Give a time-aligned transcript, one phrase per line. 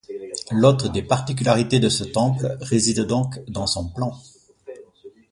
[0.49, 4.15] L'autre des particularités de ce temple réside donc dans son plan.